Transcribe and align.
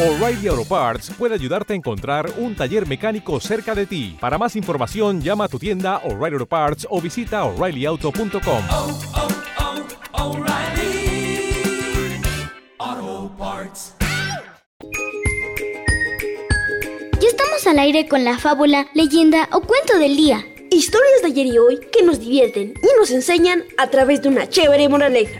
O'Reilly 0.00 0.46
Auto 0.46 0.64
Parts 0.64 1.10
puede 1.18 1.34
ayudarte 1.34 1.72
a 1.72 1.76
encontrar 1.76 2.30
un 2.36 2.54
taller 2.54 2.86
mecánico 2.86 3.40
cerca 3.40 3.74
de 3.74 3.84
ti. 3.84 4.16
Para 4.20 4.38
más 4.38 4.54
información, 4.54 5.20
llama 5.20 5.46
a 5.46 5.48
tu 5.48 5.58
tienda 5.58 5.96
O'Reilly 6.04 6.34
Auto 6.34 6.46
Parts 6.46 6.86
o 6.88 7.00
visita 7.00 7.42
oreillyauto.com. 7.42 8.62
oh, 8.70 9.00
oh, 12.80 13.30
Parts. 13.36 13.94
Ya 17.20 17.28
estamos 17.28 17.66
al 17.66 17.80
aire 17.80 18.06
con 18.06 18.22
la 18.22 18.38
fábula, 18.38 18.86
leyenda 18.94 19.48
o 19.50 19.62
cuento 19.62 19.98
del 19.98 20.16
día. 20.16 20.44
Historias 20.70 21.22
de 21.22 21.26
ayer 21.26 21.46
y 21.46 21.58
hoy 21.58 21.80
que 21.90 22.04
nos 22.04 22.20
divierten 22.20 22.72
y 22.80 23.00
nos 23.00 23.10
enseñan 23.10 23.64
a 23.78 23.88
través 23.88 24.22
de 24.22 24.28
una 24.28 24.48
chévere 24.48 24.88
moraleja. 24.88 25.38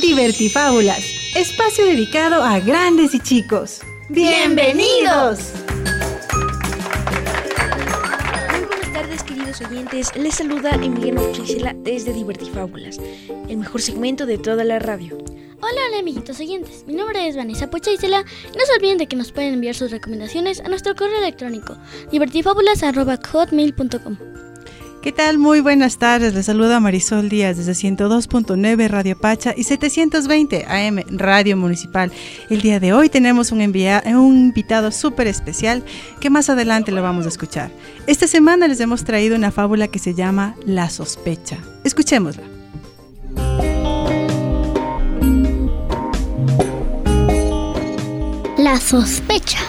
Divertifábulas, 0.00 1.04
espacio 1.34 1.84
dedicado 1.84 2.44
a 2.44 2.60
grandes 2.60 3.14
y 3.14 3.20
chicos. 3.20 3.80
¡Bienvenidos! 4.08 5.40
Muy 8.50 8.60
buenas 8.66 8.92
tardes, 8.92 9.24
queridos 9.24 9.60
oyentes. 9.60 10.14
Les 10.16 10.36
saluda 10.36 10.74
Emiliano 10.74 11.32
Chisela 11.32 11.74
desde 11.78 12.12
Divertifábulas, 12.12 13.00
el 13.48 13.56
mejor 13.56 13.82
segmento 13.82 14.26
de 14.26 14.38
toda 14.38 14.62
la 14.62 14.78
radio. 14.78 15.18
Hola, 15.60 15.80
hola 15.88 15.98
amiguitos 15.98 16.38
oyentes, 16.38 16.84
mi 16.86 16.94
nombre 16.94 17.26
es 17.26 17.36
Vanessa 17.36 17.68
Pocha 17.68 17.90
Isela 17.90 18.24
y 18.54 18.56
no 18.56 18.64
se 18.64 18.74
olviden 18.74 18.98
de 18.98 19.08
que 19.08 19.16
nos 19.16 19.32
pueden 19.32 19.54
enviar 19.54 19.74
sus 19.74 19.90
recomendaciones 19.90 20.60
a 20.60 20.68
nuestro 20.68 20.94
correo 20.94 21.18
electrónico 21.18 21.76
divertifabulas.hotmail.com 22.12 24.37
¿Qué 25.02 25.12
tal? 25.12 25.38
Muy 25.38 25.60
buenas 25.60 25.98
tardes. 25.98 26.34
Les 26.34 26.46
saluda 26.46 26.80
Marisol 26.80 27.28
Díaz 27.28 27.56
desde 27.56 27.72
102.9 27.72 28.88
Radio 28.88 29.16
Pacha 29.16 29.54
y 29.56 29.62
720 29.62 30.66
AM 30.66 31.04
Radio 31.16 31.56
Municipal. 31.56 32.10
El 32.50 32.60
día 32.62 32.80
de 32.80 32.92
hoy 32.92 33.08
tenemos 33.08 33.52
un, 33.52 33.60
invitado 33.62 34.90
súper 34.90 35.28
especial 35.28 35.84
que 36.20 36.30
más 36.30 36.50
adelante 36.50 36.90
lo 36.90 37.00
vamos 37.00 37.26
a 37.26 37.28
escuchar. 37.28 37.70
Esta 38.08 38.26
semana 38.26 38.66
les 38.66 38.80
hemos 38.80 39.04
traído 39.04 39.36
una 39.36 39.52
fábula 39.52 39.86
que 39.86 40.00
se 40.00 40.14
llama 40.14 40.56
La 40.66 40.90
sospecha. 40.90 41.58
Escuchémosla. 41.84 42.42
La 48.56 48.80
sospecha. 48.80 49.60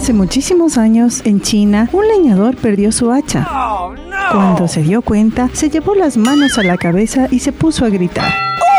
Hace 0.00 0.14
muchísimos 0.14 0.78
años, 0.78 1.20
en 1.26 1.42
China, 1.42 1.90
un 1.92 2.08
leñador 2.08 2.56
perdió 2.56 2.90
su 2.90 3.12
hacha. 3.12 3.46
Cuando 4.32 4.66
se 4.66 4.80
dio 4.80 5.02
cuenta, 5.02 5.50
se 5.52 5.68
llevó 5.68 5.94
las 5.94 6.16
manos 6.16 6.56
a 6.56 6.62
la 6.62 6.78
cabeza 6.78 7.28
y 7.30 7.40
se 7.40 7.52
puso 7.52 7.84
a 7.84 7.90
gritar. 7.90 8.32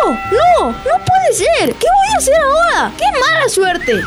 ¡Oh, 0.04 0.10
no! 0.10 0.70
¡No 0.70 0.74
puede 0.74 1.34
ser! 1.34 1.76
¿Qué 1.76 1.86
voy 1.86 2.16
a 2.16 2.18
hacer 2.18 2.34
ahora? 2.44 2.92
¡Qué 2.98 3.06
mala 3.12 3.50
suerte! 3.50 4.02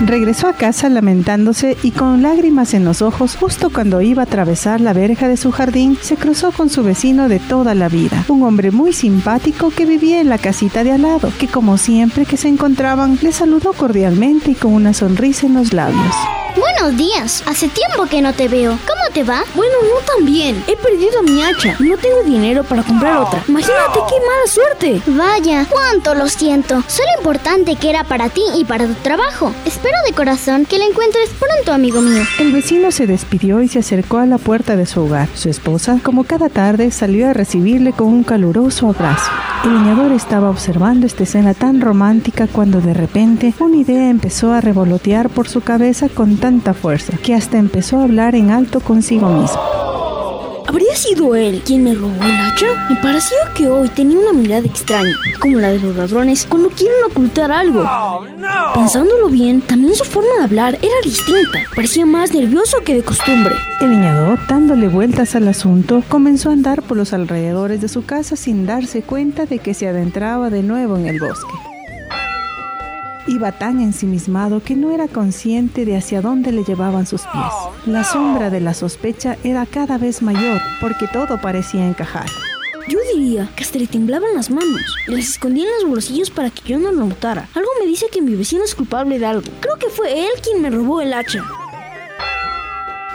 Regresó 0.00 0.48
a 0.48 0.54
casa 0.54 0.88
lamentándose 0.88 1.76
y 1.82 1.90
con 1.90 2.22
lágrimas 2.22 2.72
en 2.72 2.86
los 2.86 3.02
ojos 3.02 3.36
justo 3.36 3.70
cuando 3.70 4.00
iba 4.00 4.22
a 4.22 4.24
atravesar 4.24 4.80
la 4.80 4.94
verja 4.94 5.28
de 5.28 5.36
su 5.36 5.52
jardín, 5.52 5.98
se 6.00 6.16
cruzó 6.16 6.52
con 6.52 6.70
su 6.70 6.82
vecino 6.82 7.28
de 7.28 7.38
toda 7.38 7.74
la 7.74 7.90
vida, 7.90 8.24
un 8.28 8.42
hombre 8.42 8.70
muy 8.70 8.94
simpático 8.94 9.70
que 9.70 9.84
vivía 9.84 10.20
en 10.20 10.30
la 10.30 10.38
casita 10.38 10.84
de 10.84 10.92
al 10.92 11.02
lado, 11.02 11.30
que 11.38 11.48
como 11.48 11.76
siempre 11.76 12.24
que 12.24 12.38
se 12.38 12.48
encontraban 12.48 13.18
le 13.20 13.32
saludó 13.32 13.74
cordialmente 13.74 14.52
y 14.52 14.54
con 14.54 14.72
una 14.72 14.94
sonrisa 14.94 15.46
en 15.46 15.54
los 15.54 15.74
labios. 15.74 16.14
Buenos 16.56 16.96
días, 16.96 17.44
hace 17.46 17.68
tiempo 17.68 18.06
que 18.06 18.20
no 18.20 18.32
te 18.32 18.48
veo. 18.48 18.70
¿Cómo 18.86 19.14
te 19.14 19.22
va? 19.22 19.44
Bueno, 19.54 19.74
no 19.82 20.00
tan 20.04 20.24
bien. 20.24 20.64
He 20.66 20.76
perdido 20.76 21.22
mi 21.22 21.42
hacha 21.42 21.76
y 21.78 21.84
no 21.84 21.96
tengo 21.96 22.22
dinero 22.24 22.64
para 22.64 22.82
comprar 22.82 23.18
otra. 23.18 23.44
Imagínate 23.46 24.00
qué 24.08 24.16
mala 24.26 24.46
suerte. 24.46 25.02
Vaya, 25.06 25.66
cuánto 25.70 26.14
lo 26.14 26.28
siento. 26.28 26.82
Sé 26.88 27.02
lo 27.14 27.20
importante 27.20 27.76
que 27.76 27.90
era 27.90 28.04
para 28.04 28.28
ti 28.30 28.42
y 28.56 28.64
para 28.64 28.86
tu 28.86 28.94
trabajo. 28.94 29.52
Espero 29.64 29.96
de 30.06 30.12
corazón 30.12 30.66
que 30.66 30.78
la 30.78 30.86
encuentres 30.86 31.30
pronto, 31.30 31.72
amigo 31.72 32.00
mío. 32.00 32.24
El 32.38 32.52
vecino 32.52 32.90
se 32.90 33.06
despidió 33.06 33.62
y 33.62 33.68
se 33.68 33.78
acercó 33.78 34.18
a 34.18 34.26
la 34.26 34.38
puerta 34.38 34.76
de 34.76 34.86
su 34.86 35.02
hogar. 35.02 35.28
Su 35.34 35.48
esposa, 35.48 35.98
como 36.02 36.24
cada 36.24 36.48
tarde, 36.48 36.90
salió 36.90 37.28
a 37.28 37.32
recibirle 37.32 37.92
con 37.92 38.08
un 38.08 38.24
caluroso 38.24 38.88
abrazo. 38.88 39.30
El 39.62 39.74
leñador 39.74 40.12
estaba 40.12 40.48
observando 40.48 41.06
esta 41.06 41.24
escena 41.24 41.52
tan 41.52 41.82
romántica 41.82 42.46
cuando 42.46 42.80
de 42.80 42.94
repente 42.94 43.52
una 43.60 43.76
idea 43.76 44.08
empezó 44.08 44.54
a 44.54 44.62
revolotear 44.62 45.28
por 45.28 45.48
su 45.48 45.60
cabeza 45.60 46.08
con 46.08 46.38
tanta 46.38 46.72
fuerza 46.72 47.18
que 47.18 47.34
hasta 47.34 47.58
empezó 47.58 47.98
a 47.98 48.04
hablar 48.04 48.34
en 48.34 48.50
alto 48.50 48.80
consigo 48.80 49.28
mismo. 49.28 49.60
¿Habría 50.70 50.94
sido 50.94 51.34
él 51.34 51.62
quien 51.66 51.82
me 51.82 51.96
robó 51.96 52.14
el 52.22 52.30
hacha? 52.30 52.86
Me 52.88 52.94
pareció 53.02 53.36
que 53.56 53.66
hoy 53.66 53.88
tenía 53.88 54.20
una 54.20 54.32
mirada 54.32 54.64
extraña, 54.68 55.16
como 55.40 55.58
la 55.58 55.70
de 55.70 55.80
los 55.80 55.96
ladrones 55.96 56.46
cuando 56.48 56.68
quieren 56.70 56.96
ocultar 57.10 57.50
algo. 57.50 57.84
Pensándolo 58.76 59.28
bien, 59.28 59.62
también 59.62 59.96
su 59.96 60.04
forma 60.04 60.32
de 60.38 60.44
hablar 60.44 60.78
era 60.80 60.94
distinta. 61.02 61.58
Parecía 61.74 62.06
más 62.06 62.32
nervioso 62.32 62.76
que 62.84 62.94
de 62.94 63.02
costumbre. 63.02 63.56
El 63.80 63.90
leñador, 63.90 64.38
dándole 64.46 64.86
vueltas 64.86 65.34
al 65.34 65.48
asunto, 65.48 66.04
comenzó 66.08 66.50
a 66.50 66.52
andar 66.52 66.82
por 66.82 66.96
los 66.96 67.12
alrededores 67.12 67.80
de 67.80 67.88
su 67.88 68.04
casa 68.04 68.36
sin 68.36 68.64
darse 68.64 69.02
cuenta 69.02 69.46
de 69.46 69.58
que 69.58 69.74
se 69.74 69.88
adentraba 69.88 70.50
de 70.50 70.62
nuevo 70.62 70.96
en 70.96 71.08
el 71.08 71.18
bosque. 71.18 71.69
Iba 73.26 73.52
tan 73.52 73.80
ensimismado 73.80 74.62
que 74.62 74.74
no 74.76 74.92
era 74.92 75.06
consciente 75.06 75.84
de 75.84 75.96
hacia 75.96 76.22
dónde 76.22 76.52
le 76.52 76.64
llevaban 76.64 77.06
sus 77.06 77.22
pies. 77.22 77.52
La 77.86 78.04
sombra 78.04 78.50
de 78.50 78.60
la 78.60 78.74
sospecha 78.74 79.36
era 79.44 79.66
cada 79.66 79.98
vez 79.98 80.22
mayor 80.22 80.60
porque 80.80 81.06
todo 81.06 81.40
parecía 81.40 81.86
encajar. 81.86 82.26
Yo 82.88 82.98
diría 83.14 83.48
que 83.54 83.62
hasta 83.62 83.78
le 83.78 83.86
temblaban 83.86 84.34
las 84.34 84.50
manos 84.50 84.96
y 85.06 85.12
las 85.12 85.28
escondía 85.28 85.64
en 85.64 85.82
los 85.82 85.90
bolsillos 85.90 86.30
para 86.30 86.50
que 86.50 86.62
yo 86.62 86.78
no 86.78 86.90
lo 86.90 87.04
notara. 87.04 87.48
Algo 87.54 87.68
me 87.78 87.86
dice 87.86 88.06
que 88.10 88.22
mi 88.22 88.34
vecino 88.34 88.64
es 88.64 88.74
culpable 88.74 89.18
de 89.18 89.26
algo. 89.26 89.50
Creo 89.60 89.76
que 89.76 89.90
fue 89.90 90.24
él 90.24 90.30
quien 90.42 90.62
me 90.62 90.70
robó 90.70 91.00
el 91.00 91.12
hacha. 91.12 91.44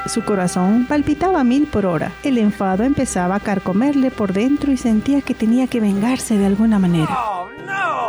Su 0.05 0.23
corazón 0.23 0.85
palpitaba 0.87 1.39
a 1.39 1.43
mil 1.43 1.65
por 1.65 1.87
hora. 1.87 2.11
El 2.23 2.37
enfado 2.37 2.83
empezaba 2.83 3.35
a 3.35 3.39
carcomerle 3.39 4.11
por 4.11 4.33
dentro 4.33 4.71
y 4.71 4.77
sentía 4.77 5.21
que 5.21 5.33
tenía 5.33 5.65
que 5.65 5.79
vengarse 5.79 6.37
de 6.37 6.45
alguna 6.45 6.77
manera. 6.77 7.17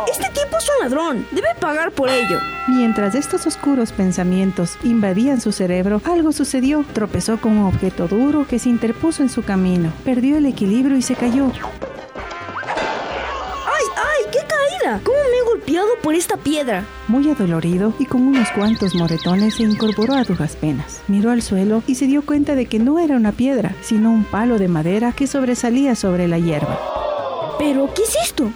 Este 0.09 0.29
tipo 0.29 0.36
es 0.36 0.36
un 0.77 0.83
ladrón. 0.83 1.25
Debe 1.31 1.47
pagar 1.59 1.91
por 1.91 2.09
ello. 2.09 2.39
Mientras 2.67 3.15
estos 3.15 3.45
oscuros 3.47 3.91
pensamientos 3.91 4.77
invadían 4.83 5.41
su 5.41 5.51
cerebro, 5.51 6.01
algo 6.05 6.31
sucedió. 6.31 6.85
Tropezó 6.93 7.37
con 7.37 7.57
un 7.57 7.65
objeto 7.67 8.07
duro 8.07 8.45
que 8.47 8.59
se 8.59 8.69
interpuso 8.69 9.23
en 9.23 9.29
su 9.29 9.43
camino. 9.43 9.91
Perdió 10.03 10.37
el 10.37 10.45
equilibrio 10.45 10.97
y 10.97 11.01
se 11.01 11.15
cayó. 11.15 11.45
¡Ay, 13.65 13.85
ay! 13.95 14.25
¡Qué 14.31 14.39
caída! 14.39 15.01
¿Cómo 15.03 15.17
me 15.17 15.37
he 15.37 15.43
golpeado 15.49 15.87
por 16.01 16.15
esta 16.15 16.37
piedra? 16.37 16.85
Muy 17.07 17.29
adolorido 17.29 17.93
y 17.99 18.05
con 18.05 18.21
unos 18.23 18.49
cuantos 18.51 18.95
moretones 18.95 19.55
se 19.55 19.63
incorporó 19.63 20.15
a 20.15 20.23
duras 20.23 20.55
penas. 20.55 21.01
Miró 21.07 21.31
al 21.31 21.41
suelo 21.41 21.83
y 21.87 21.95
se 21.95 22.07
dio 22.07 22.25
cuenta 22.25 22.55
de 22.55 22.65
que 22.65 22.79
no 22.79 22.99
era 22.99 23.15
una 23.15 23.31
piedra, 23.31 23.75
sino 23.81 24.11
un 24.11 24.23
palo 24.23 24.57
de 24.57 24.67
madera 24.67 25.11
que 25.13 25.27
sobresalía 25.27 25.95
sobre 25.95 26.27
la 26.27 26.39
hierba. 26.39 26.79
¿Pero 27.57 27.91
qué 27.93 28.03
es 28.03 28.15
esto? 28.23 28.51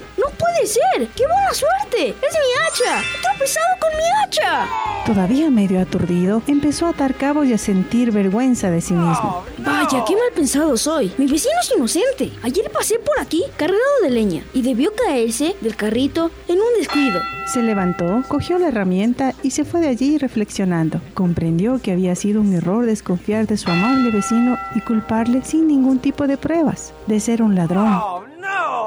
¡No 0.62 0.68
puede 0.68 0.74
ser! 0.74 1.08
¡Qué 1.16 1.24
buena 1.26 1.54
suerte! 1.54 2.10
¡Es 2.10 2.34
mi 2.34 2.86
hacha! 2.86 3.00
¡He 3.00 3.22
tropezado 3.24 3.66
con 3.80 3.90
mi 3.98 4.04
hacha! 4.24 4.68
Todavía 5.08 5.50
medio 5.50 5.82
aturdido, 5.82 6.44
empezó 6.46 6.86
a 6.86 6.90
atar 6.90 7.16
cabos 7.16 7.48
y 7.48 7.54
a 7.54 7.58
sentir 7.58 8.12
vergüenza 8.12 8.70
de 8.70 8.80
sí 8.80 8.94
mismo. 8.94 9.44
Vaya, 9.58 10.06
qué 10.06 10.14
mal 10.14 10.32
pensado 10.36 10.78
soy. 10.78 11.12
Mi 11.18 11.26
vecino 11.26 11.56
es 11.62 11.74
inocente. 11.76 12.32
Ayer 12.44 12.70
pasé 12.70 13.00
por 13.00 13.20
aquí 13.20 13.44
cargado 13.58 13.82
de 14.04 14.12
leña 14.12 14.44
y 14.54 14.62
debió 14.62 14.94
caerse 14.94 15.56
del 15.62 15.76
carrito 15.76 16.30
en 16.48 16.60
un 16.60 16.78
descuido. 16.78 17.20
Se 17.48 17.64
levantó, 17.64 18.24
cogió 18.28 18.60
la 18.60 18.68
herramienta 18.68 19.34
y 19.42 19.52
se 19.52 19.66
fue 19.66 19.82
de 19.82 19.88
allí 19.88 20.20
reflexionando. 20.20 21.02
Comprendió 21.16 21.82
que 21.82 21.92
había 21.92 22.14
sido 22.16 22.40
un 22.40 22.54
error 22.54 22.86
desconfiar 22.86 23.48
de 23.48 23.58
su 23.58 23.72
amable 23.72 24.12
vecino 24.12 24.60
y 24.76 24.82
culparle 24.82 25.42
sin 25.44 25.68
ningún 25.68 25.98
tipo 25.98 26.28
de 26.28 26.38
pruebas 26.38 26.94
de 27.08 27.20
ser 27.20 27.42
un 27.42 27.56
ladrón. 27.56 28.31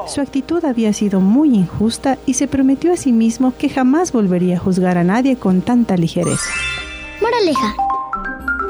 Su 0.07 0.21
actitud 0.21 0.65
había 0.65 0.93
sido 0.93 1.21
muy 1.21 1.55
injusta 1.55 2.19
y 2.27 2.35
se 2.35 2.47
prometió 2.47 2.93
a 2.93 2.97
sí 2.97 3.13
mismo 3.13 3.55
que 3.57 3.69
jamás 3.69 4.13
volvería 4.13 4.57
a 4.57 4.61
juzgar 4.61 4.99
a 4.99 5.05
nadie 5.05 5.37
con 5.37 5.63
tanta 5.63 5.97
ligereza. 5.97 6.51
Moraleja. 7.21 7.75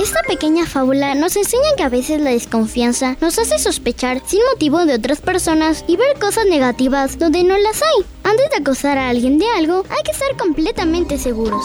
Esta 0.00 0.20
pequeña 0.26 0.66
fábula 0.66 1.14
nos 1.14 1.36
enseña 1.36 1.62
que 1.76 1.82
a 1.82 1.88
veces 1.88 2.20
la 2.20 2.30
desconfianza 2.30 3.16
nos 3.20 3.38
hace 3.38 3.58
sospechar 3.58 4.20
sin 4.26 4.40
motivo 4.52 4.84
de 4.84 4.94
otras 4.94 5.20
personas 5.20 5.84
y 5.86 5.96
ver 5.96 6.18
cosas 6.18 6.46
negativas 6.46 7.18
donde 7.18 7.44
no 7.44 7.56
las 7.56 7.80
hay. 7.82 8.04
Antes 8.24 8.50
de 8.50 8.56
acusar 8.56 8.98
a 8.98 9.08
alguien 9.08 9.38
de 9.38 9.46
algo, 9.56 9.84
hay 9.88 10.02
que 10.04 10.12
estar 10.12 10.36
completamente 10.36 11.16
seguros. 11.16 11.64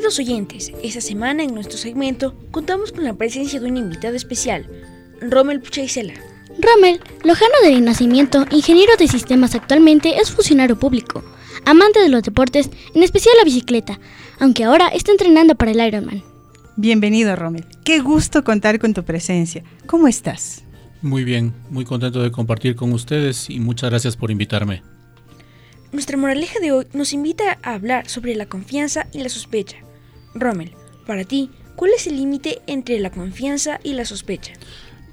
Queridos 0.00 0.18
oyentes, 0.18 0.72
esta 0.82 1.02
semana 1.02 1.42
en 1.42 1.52
nuestro 1.52 1.76
segmento 1.76 2.34
contamos 2.50 2.90
con 2.90 3.04
la 3.04 3.12
presencia 3.12 3.60
de 3.60 3.68
un 3.68 3.76
invitado 3.76 4.16
especial, 4.16 4.66
Rommel 5.20 5.60
Puchaisela. 5.60 6.14
Rommel, 6.58 7.00
lojano 7.22 7.52
de 7.62 7.78
nacimiento, 7.82 8.46
ingeniero 8.50 8.96
de 8.96 9.08
sistemas 9.08 9.54
actualmente, 9.54 10.18
es 10.18 10.30
funcionario 10.30 10.78
público, 10.78 11.22
amante 11.66 12.00
de 12.00 12.08
los 12.08 12.22
deportes, 12.22 12.70
en 12.94 13.02
especial 13.02 13.34
la 13.36 13.44
bicicleta, 13.44 14.00
aunque 14.38 14.64
ahora 14.64 14.88
está 14.88 15.12
entrenando 15.12 15.54
para 15.54 15.72
el 15.72 15.86
Ironman. 15.86 16.22
Bienvenido, 16.76 17.36
Rommel. 17.36 17.66
Qué 17.84 17.98
gusto 17.98 18.42
contar 18.42 18.78
con 18.78 18.94
tu 18.94 19.04
presencia. 19.04 19.64
¿Cómo 19.84 20.08
estás? 20.08 20.64
Muy 21.02 21.24
bien, 21.24 21.52
muy 21.68 21.84
contento 21.84 22.22
de 22.22 22.32
compartir 22.32 22.74
con 22.74 22.94
ustedes 22.94 23.50
y 23.50 23.60
muchas 23.60 23.90
gracias 23.90 24.16
por 24.16 24.30
invitarme. 24.30 24.82
Nuestra 25.92 26.16
moraleja 26.16 26.58
de 26.58 26.72
hoy 26.72 26.86
nos 26.94 27.12
invita 27.12 27.58
a 27.62 27.74
hablar 27.74 28.08
sobre 28.08 28.34
la 28.34 28.46
confianza 28.46 29.06
y 29.12 29.18
la 29.18 29.28
sospecha. 29.28 29.76
Rommel, 30.34 30.72
para 31.06 31.24
ti, 31.24 31.50
¿cuál 31.76 31.92
es 31.96 32.06
el 32.06 32.16
límite 32.16 32.62
entre 32.66 32.98
la 33.00 33.10
confianza 33.10 33.80
y 33.82 33.94
la 33.94 34.04
sospecha? 34.04 34.52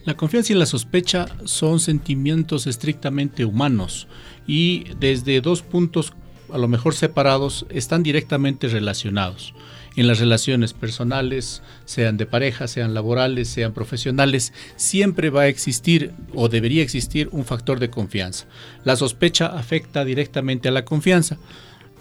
La 0.05 0.15
confianza 0.15 0.53
y 0.53 0.55
la 0.55 0.65
sospecha 0.65 1.27
son 1.45 1.79
sentimientos 1.79 2.67
estrictamente 2.67 3.43
humanos 3.43 4.07
y 4.47 4.85
desde 4.99 5.41
dos 5.41 5.61
puntos 5.61 6.13
a 6.51 6.57
lo 6.57 6.67
mejor 6.67 6.95
separados 6.95 7.65
están 7.69 8.03
directamente 8.03 8.67
relacionados 8.69 9.53
en 9.97 10.07
las 10.07 10.19
relaciones 10.19 10.73
personales, 10.73 11.63
sean 11.85 12.17
de 12.17 12.27
pareja, 12.27 12.67
sean 12.67 12.93
laborales, 12.93 13.49
sean 13.49 13.73
profesionales, 13.73 14.53
siempre 14.75 15.31
va 15.31 15.41
a 15.41 15.47
existir 15.47 16.13
o 16.35 16.49
debería 16.49 16.83
existir 16.83 17.29
un 17.31 17.45
factor 17.45 17.79
de 17.79 17.89
confianza. 17.89 18.45
La 18.83 18.95
sospecha 18.95 19.47
afecta 19.47 20.05
directamente 20.05 20.69
a 20.69 20.71
la 20.71 20.85
confianza. 20.85 21.37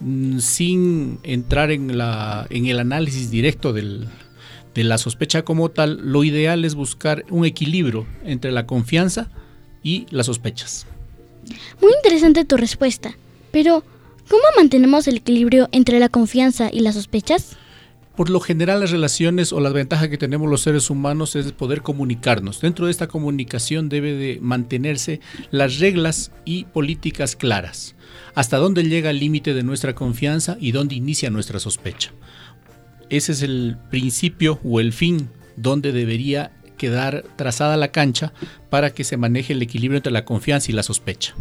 Mm, 0.00 0.38
sin 0.40 1.18
entrar 1.22 1.70
en, 1.70 1.96
la, 1.96 2.46
en 2.50 2.66
el 2.66 2.78
análisis 2.78 3.30
directo 3.30 3.72
del, 3.72 4.08
de 4.74 4.84
la 4.84 4.98
sospecha 4.98 5.42
como 5.42 5.70
tal, 5.70 6.00
lo 6.02 6.22
ideal 6.22 6.64
es 6.64 6.74
buscar 6.74 7.24
un 7.30 7.46
equilibrio 7.46 8.06
entre 8.24 8.52
la 8.52 8.66
confianza 8.66 9.30
y 9.82 10.06
las 10.10 10.26
sospechas. 10.26 10.86
Muy 11.80 11.92
interesante 11.94 12.44
tu 12.44 12.56
respuesta, 12.56 13.16
pero 13.52 13.84
¿cómo 14.28 14.42
mantenemos 14.56 15.08
el 15.08 15.16
equilibrio 15.16 15.68
entre 15.72 15.98
la 15.98 16.08
confianza 16.08 16.68
y 16.72 16.80
las 16.80 16.96
sospechas? 16.96 17.56
Por 18.16 18.30
lo 18.30 18.40
general 18.40 18.80
las 18.80 18.92
relaciones 18.92 19.52
o 19.52 19.60
la 19.60 19.68
ventaja 19.68 20.08
que 20.08 20.16
tenemos 20.16 20.48
los 20.48 20.62
seres 20.62 20.88
humanos 20.88 21.36
es 21.36 21.52
poder 21.52 21.82
comunicarnos. 21.82 22.62
Dentro 22.62 22.86
de 22.86 22.90
esta 22.90 23.08
comunicación 23.08 23.90
debe 23.90 24.14
de 24.14 24.38
mantenerse 24.40 25.20
las 25.50 25.78
reglas 25.80 26.32
y 26.46 26.64
políticas 26.64 27.36
claras. 27.36 27.94
Hasta 28.34 28.56
dónde 28.56 28.84
llega 28.84 29.10
el 29.10 29.20
límite 29.20 29.52
de 29.52 29.62
nuestra 29.62 29.94
confianza 29.94 30.56
y 30.58 30.72
dónde 30.72 30.94
inicia 30.94 31.28
nuestra 31.28 31.60
sospecha. 31.60 32.12
Ese 33.10 33.32
es 33.32 33.42
el 33.42 33.76
principio 33.90 34.60
o 34.64 34.80
el 34.80 34.94
fin 34.94 35.28
donde 35.56 35.92
debería 35.92 36.52
quedar 36.78 37.22
trazada 37.36 37.76
la 37.76 37.92
cancha 37.92 38.32
para 38.70 38.94
que 38.94 39.04
se 39.04 39.18
maneje 39.18 39.52
el 39.52 39.60
equilibrio 39.60 39.98
entre 39.98 40.12
la 40.12 40.24
confianza 40.24 40.70
y 40.70 40.74
la 40.74 40.82
sospecha. 40.82 41.34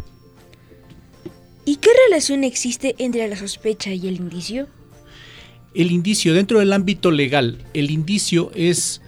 ¿Y 1.64 1.76
qué 1.76 1.88
relación 2.08 2.44
existe 2.44 2.94
entre 2.98 3.26
la 3.28 3.36
sospecha 3.36 3.92
y 3.92 4.08
el 4.08 4.16
indicio? 4.16 4.68
El 5.76 5.92
indicio 5.92 6.34
dentro 6.34 6.58
del 6.58 6.72
ámbito 6.72 7.10
legal, 7.10 7.58
el 7.74 7.90
indicio 7.90 8.50
es 8.54 9.02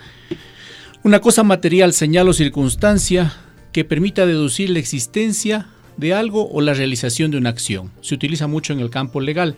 una 1.02 1.20
cosa 1.20 1.42
material, 1.42 1.92
señal 1.92 2.28
o 2.28 2.32
circunstancia 2.32 3.34
que 3.72 3.84
permita 3.84 4.26
deducir 4.26 4.70
la 4.70 4.78
existencia 4.78 5.68
de 5.96 6.14
algo 6.14 6.48
o 6.50 6.60
la 6.60 6.74
realización 6.74 7.30
de 7.30 7.38
una 7.38 7.50
acción. 7.50 7.90
Se 8.02 8.14
utiliza 8.14 8.46
mucho 8.46 8.72
en 8.72 8.80
el 8.80 8.90
campo 8.90 9.20
legal. 9.20 9.56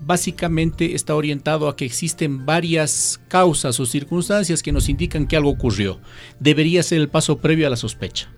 Básicamente 0.00 0.94
está 0.94 1.14
orientado 1.14 1.68
a 1.68 1.76
que 1.76 1.84
existen 1.84 2.44
varias 2.44 3.20
causas 3.28 3.78
o 3.80 3.86
circunstancias 3.86 4.62
que 4.62 4.72
nos 4.72 4.88
indican 4.88 5.26
que 5.26 5.36
algo 5.36 5.50
ocurrió. 5.50 6.00
Debería 6.40 6.82
ser 6.82 7.00
el 7.00 7.08
paso 7.08 7.38
previo 7.38 7.66
a 7.66 7.70
la 7.70 7.76
sospecha. 7.76 8.30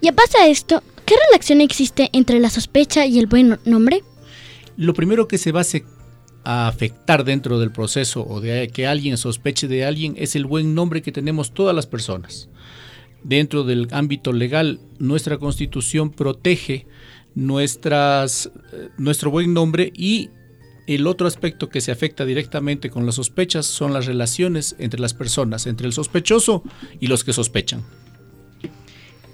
Ya 0.00 0.12
pasa 0.12 0.46
esto, 0.46 0.82
¿qué 1.04 1.14
relación 1.30 1.60
existe 1.60 2.10
entre 2.12 2.38
la 2.38 2.50
sospecha 2.50 3.06
y 3.06 3.18
el 3.18 3.26
buen 3.26 3.58
nombre? 3.64 4.02
Lo 4.76 4.94
primero 4.94 5.26
que 5.26 5.38
se 5.38 5.52
va 5.52 5.62
a 6.44 6.68
afectar 6.68 7.24
dentro 7.24 7.58
del 7.58 7.72
proceso 7.72 8.26
o 8.26 8.40
de 8.40 8.68
que 8.68 8.86
alguien 8.86 9.16
sospeche 9.16 9.68
de 9.68 9.84
alguien 9.84 10.14
es 10.16 10.36
el 10.36 10.46
buen 10.46 10.74
nombre 10.74 11.02
que 11.02 11.12
tenemos 11.12 11.52
todas 11.52 11.74
las 11.74 11.86
personas. 11.86 12.48
Dentro 13.22 13.64
del 13.64 13.88
ámbito 13.90 14.32
legal, 14.32 14.80
nuestra 14.98 15.38
constitución 15.38 16.10
protege 16.10 16.86
nuestras, 17.34 18.50
eh, 18.72 18.88
nuestro 18.96 19.30
buen 19.30 19.52
nombre 19.52 19.92
y 19.94 20.30
el 20.86 21.06
otro 21.06 21.26
aspecto 21.26 21.68
que 21.68 21.80
se 21.80 21.92
afecta 21.92 22.24
directamente 22.24 22.88
con 22.88 23.04
las 23.04 23.16
sospechas 23.16 23.66
son 23.66 23.92
las 23.92 24.06
relaciones 24.06 24.74
entre 24.78 25.00
las 25.00 25.12
personas, 25.12 25.66
entre 25.66 25.86
el 25.86 25.92
sospechoso 25.92 26.62
y 26.98 27.08
los 27.08 27.24
que 27.24 27.34
sospechan. 27.34 27.84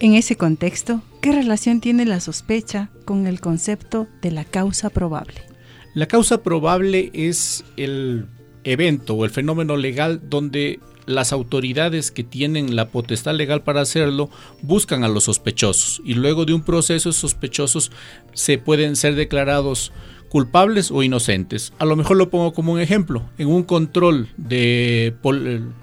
En 0.00 0.14
ese 0.14 0.36
contexto, 0.36 1.00
¿qué 1.22 1.32
relación 1.32 1.80
tiene 1.80 2.04
la 2.04 2.18
sospecha 2.18 2.90
con 3.04 3.26
el 3.26 3.40
concepto 3.40 4.08
de 4.20 4.32
la 4.32 4.44
causa 4.44 4.90
probable? 4.90 5.53
La 5.94 6.06
causa 6.06 6.43
probable 6.43 7.11
es 7.14 7.64
el 7.76 8.26
evento 8.64 9.14
o 9.14 9.25
el 9.25 9.31
fenómeno 9.31 9.76
legal 9.76 10.20
donde 10.29 10.81
las 11.06 11.32
autoridades 11.32 12.11
que 12.11 12.25
tienen 12.25 12.75
la 12.75 12.88
potestad 12.88 13.35
legal 13.35 13.62
para 13.62 13.82
hacerlo 13.82 14.29
buscan 14.61 15.05
a 15.05 15.08
los 15.08 15.25
sospechosos 15.25 16.02
y 16.05 16.14
luego 16.14 16.46
de 16.46 16.55
un 16.55 16.64
proceso 16.64 17.12
sospechosos 17.12 17.93
se 18.32 18.58
pueden 18.58 18.96
ser 18.96 19.14
declarados 19.14 19.93
culpables 20.34 20.90
o 20.90 21.04
inocentes. 21.04 21.72
A 21.78 21.84
lo 21.84 21.94
mejor 21.94 22.16
lo 22.16 22.28
pongo 22.28 22.52
como 22.52 22.72
un 22.72 22.81
ejemplo. 22.81 23.22
En 23.38 23.46
un 23.46 23.62
control 23.62 24.26
de 24.36 25.14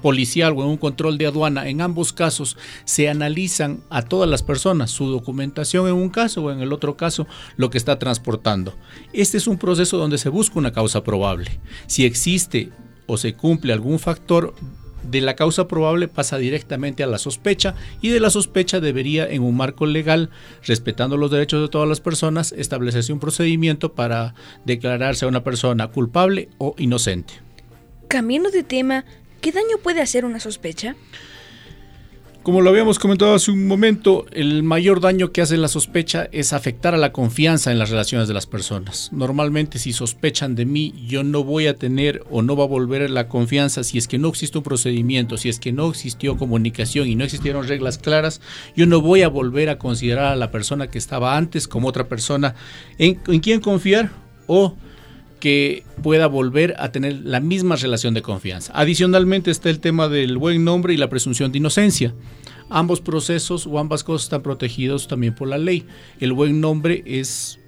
policial 0.02 0.52
o 0.58 0.64
en 0.64 0.68
un 0.68 0.76
control 0.76 1.18
de 1.18 1.28
aduana, 1.28 1.70
en 1.70 1.80
ambos 1.80 2.12
casos 2.12 2.58
se 2.84 3.08
analizan 3.08 3.80
a 3.90 4.02
todas 4.02 4.30
las 4.30 4.44
personas, 4.44 4.92
su 4.92 5.08
documentación 5.08 5.88
en 5.88 5.94
un 5.94 6.10
caso 6.10 6.42
o 6.44 6.52
en 6.52 6.60
el 6.60 6.74
otro 6.74 6.98
caso 6.98 7.28
lo 7.56 7.70
que 7.70 7.78
está 7.78 7.98
transportando. 7.98 8.76
Este 9.14 9.38
es 9.38 9.48
un 9.48 9.58
proceso 9.58 9.98
donde 9.98 10.18
se 10.18 10.28
busca 10.28 10.60
una 10.60 10.74
causa 10.74 11.02
probable. 11.02 11.62
Si 11.88 12.04
existe 12.04 12.72
o 13.08 13.16
se 13.16 13.36
cumple 13.36 13.72
algún 13.72 14.00
factor 14.00 14.54
de 15.04 15.22
la 15.22 15.36
causa 15.36 15.68
probable 15.68 16.08
pasa 16.08 16.38
directamente 16.38 17.04
a 17.04 17.08
la 17.08 17.18
sospecha 17.18 17.76
y 18.02 18.10
de 18.10 18.20
la 18.20 18.30
sospecha 18.30 18.80
debería 18.80 19.28
en 19.28 19.44
un 19.44 19.56
marco 19.58 19.86
legal, 19.86 20.30
respetando 20.64 21.18
los 21.18 21.32
derechos 21.32 21.62
de 21.62 21.70
todas 21.70 21.88
las 21.88 22.02
personas, 22.02 22.52
establecerse 22.52 23.14
un 23.14 23.20
procedimiento 23.20 23.94
para 23.94 24.36
declararse 24.66 25.26
a 25.26 25.28
una 25.28 25.44
persona 25.44 25.88
culpable 25.88 26.50
o 26.58 26.76
inocente. 26.78 27.34
Cambiando 28.08 28.52
de 28.52 28.64
tema, 28.64 29.06
¿qué 29.40 29.52
daño 29.52 29.78
puede 29.82 30.02
hacer 30.02 30.26
una 30.26 30.40
sospecha? 30.40 30.96
Como 32.44 32.62
lo 32.62 32.72
habíamos 32.72 32.98
comentado 32.98 33.36
hace 33.36 33.52
un 33.52 33.68
momento, 33.68 34.26
el 34.32 34.64
mayor 34.64 35.00
daño 35.00 35.32
que 35.32 35.44
hace 35.44 35.58
la 35.58 35.68
sospecha 35.68 36.28
es 36.32 36.54
afectar 36.54 36.96
a 36.96 36.98
la 36.98 37.12
confianza 37.12 37.72
en 37.72 37.78
las 37.78 37.92
relaciones 37.92 38.28
de 38.28 38.34
las 38.34 38.48
personas. 38.48 39.10
Normalmente 39.14 39.78
si 39.78 39.94
sospechan 39.94 40.56
de 40.56 40.66
mí, 40.66 40.92
yo 41.06 41.24
no 41.24 41.44
voy 41.44 41.68
a 41.68 41.76
tener 41.76 42.24
o 42.32 42.42
no 42.42 42.56
va 42.56 42.64
a 42.64 42.68
volver 42.68 43.08
la 43.12 43.28
confianza 43.28 43.84
si 43.84 44.00
es 44.00 44.08
que 44.08 44.18
no 44.18 44.30
existe 44.30 44.58
un 44.58 44.64
procedimiento, 44.64 45.38
si 45.38 45.50
es 45.50 45.60
que 45.60 45.72
no 45.72 45.88
existió 45.88 46.36
comunicación 46.36 47.08
y 47.08 47.16
no 47.16 47.26
existieron 47.26 47.68
reglas 47.68 48.00
claras, 48.00 48.42
yo 48.76 48.88
no 48.88 49.02
voy 49.02 49.22
a 49.22 49.28
volver 49.28 49.70
a 49.70 49.78
considerar 49.78 50.34
a 50.34 50.36
la 50.36 50.50
persona 50.50 50.88
que 50.88 50.98
estaba 50.98 51.38
antes 51.38 51.68
como 51.68 51.90
otra 51.90 52.08
persona 52.08 52.56
en, 52.98 53.20
en 53.28 53.40
quien 53.40 53.62
confiar 53.62 54.10
o 54.48 54.76
que 55.42 55.84
pueda 56.02 56.28
volver 56.28 56.76
a 56.78 56.94
tener 56.94 57.20
la 57.26 57.42
misma 57.42 57.76
relación 57.76 58.14
de 58.14 58.22
confianza. 58.22 58.72
Adicionalmente 58.74 59.52
está 59.52 59.70
el 59.70 59.82
tema 59.82 60.08
del 60.08 60.38
buen 60.38 60.64
nombre 60.64 60.94
y 60.94 60.98
la 60.98 61.10
presunción 61.10 61.52
de 61.52 61.58
inocencia. 61.58 62.14
Ambos 62.70 63.02
procesos 63.02 63.68
o 63.68 63.78
ambas 63.80 64.06
cosas 64.06 64.24
están 64.24 64.44
protegidos 64.44 65.10
también 65.10 65.36
por 65.36 65.50
la 65.50 65.58
ley. 65.58 65.86
El 66.22 66.32
buen 66.32 66.62
nombre 66.62 67.04
es 67.06 67.60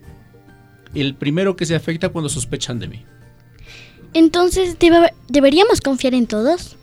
el 0.94 1.16
primero 1.16 1.58
que 1.58 1.66
se 1.66 1.76
afecta 1.76 2.08
cuando 2.10 2.30
sospechan 2.30 2.80
de 2.80 2.88
mí. 2.88 3.06
Entonces, 4.14 4.78
¿deberíamos 5.28 5.82
confiar 5.82 6.14
en 6.14 6.28
todos? 6.28 6.78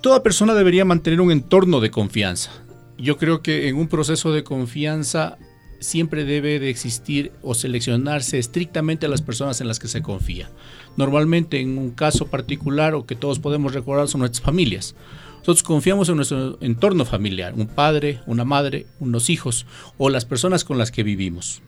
Toda 0.00 0.22
persona 0.22 0.54
debería 0.54 0.84
mantener 0.84 1.20
un 1.20 1.32
entorno 1.32 1.80
de 1.80 1.90
confianza. 1.90 2.50
Yo 2.96 3.18
creo 3.18 3.42
que 3.42 3.68
en 3.68 3.76
un 3.76 3.88
proceso 3.88 4.32
de 4.32 4.44
confianza 4.44 5.36
siempre 5.82 6.24
debe 6.24 6.58
de 6.58 6.70
existir 6.70 7.32
o 7.42 7.54
seleccionarse 7.54 8.38
estrictamente 8.38 9.06
a 9.06 9.08
las 9.08 9.22
personas 9.22 9.60
en 9.60 9.68
las 9.68 9.78
que 9.78 9.88
se 9.88 10.02
confía. 10.02 10.50
Normalmente 10.96 11.60
en 11.60 11.78
un 11.78 11.90
caso 11.90 12.26
particular 12.26 12.94
o 12.94 13.06
que 13.06 13.16
todos 13.16 13.38
podemos 13.38 13.74
recordar 13.74 14.08
son 14.08 14.20
nuestras 14.20 14.42
familias. 14.42 14.94
Nosotros 15.38 15.62
confiamos 15.64 16.08
en 16.08 16.16
nuestro 16.16 16.56
entorno 16.60 17.04
familiar, 17.04 17.54
un 17.56 17.66
padre, 17.66 18.20
una 18.26 18.44
madre, 18.44 18.86
unos 19.00 19.28
hijos 19.28 19.66
o 19.98 20.08
las 20.08 20.24
personas 20.24 20.64
con 20.64 20.78
las 20.78 20.92
que 20.92 21.02
vivimos. 21.02 21.62